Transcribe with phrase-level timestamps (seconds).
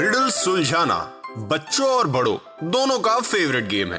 [0.00, 0.96] Riddle सुलझाना
[1.48, 2.36] बच्चों और बड़ों,
[2.70, 3.98] दोनों का फेवरेट गेम है।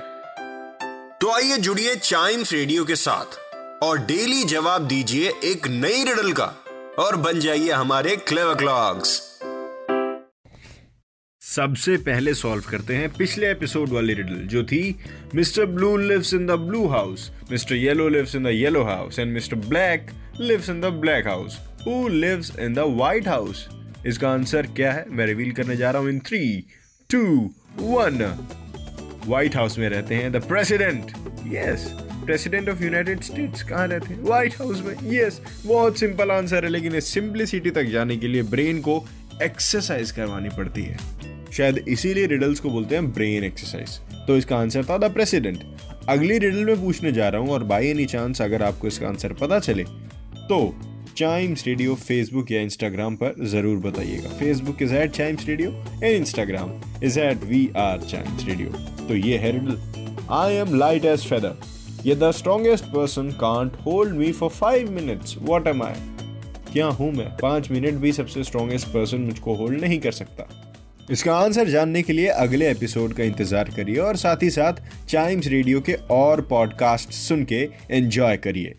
[1.19, 6.45] तो आइए जुड़िए चाइम्स रेडियो के साथ और डेली जवाब दीजिए एक नई रिडल का
[6.99, 9.11] और बन जाइए हमारे क्लेवर क्लॉक्स
[11.41, 14.83] सबसे पहले सॉल्व करते हैं पिछले एपिसोड वाली रिडल जो थी
[15.35, 19.33] mister blue lives in the blue house mister yellow lives in the yellow house and
[19.33, 20.09] mister black
[20.39, 23.67] lives in the black house who lives in the white house
[24.07, 25.05] इसका answer क्या है?
[25.09, 26.63] मैं reveal करने जा रहा हूँ in three
[27.09, 27.23] two
[27.79, 28.23] one
[29.27, 31.11] white house में रहते हैं the president
[31.47, 31.87] yes
[32.25, 34.21] president of United States कहाँ रहते हैं?
[34.23, 38.43] व्हाइट हाउस में यस बहुत सिंपल आंसर है, लेकिन इस सिंप्लिसिटी तक जाने के लिए
[38.45, 39.03] ब्रेन को
[39.43, 40.97] एक्सरसाइज करवानी पड़ती है।
[41.51, 45.63] शायद इसीलिए रिडल्स को बोलते हैं ब्रेन एक्सरसाइज तो इसका आंसर था द प्रेसिडेंट
[46.09, 49.33] अगली रिडल में पूछने जा रहा हूँ, और बाई एनी चांस अगर आपको इसका आंसर
[49.33, 50.59] पता चले तो
[51.17, 55.71] चाइम्स रेडियो फेसबुक या इंस्टाग्राम पर ज़रूर बताइएगा। Facebook is at Chimes radio
[56.03, 56.71] and Instagram
[57.03, 58.69] is at we are Chimes radio
[59.07, 64.15] तो ये है riddle I am light as feather ये the strongest person can't hold
[64.15, 65.93] me for five minutes what am I
[66.73, 67.29] क्या हूँ मैं?
[67.37, 70.47] पाँच minute भी सबसे स्ट्रॉन्गेस्ट पर्सन मुझको होल्ड नहीं कर सकता।
[71.11, 75.47] इसका आंसर जानने के लिए अगले एपिसोड का इंतज़ार करिए और साथ ही साथ चाइम्स
[75.47, 78.75] रेडियो के और पॉडकास्ट सुन के एंजॉय करिए।